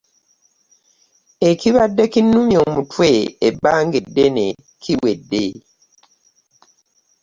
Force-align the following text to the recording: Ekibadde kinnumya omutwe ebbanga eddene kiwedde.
Ekibadde 1.49 2.03
kinnumya 2.13 2.57
omutwe 2.67 3.09
ebbanga 3.47 3.95
eddene 4.03 4.47
kiwedde. 4.81 5.45